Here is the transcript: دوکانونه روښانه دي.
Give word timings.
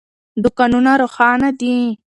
دوکانونه 0.43 0.91
روښانه 1.01 1.49
دي. 1.59 1.75